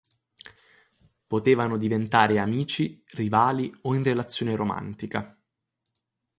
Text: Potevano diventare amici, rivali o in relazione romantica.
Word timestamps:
Potevano 1.27 1.77
diventare 1.77 2.39
amici, 2.39 3.03
rivali 3.09 3.71
o 3.81 3.93
in 3.93 4.01
relazione 4.01 4.55
romantica. 4.55 5.37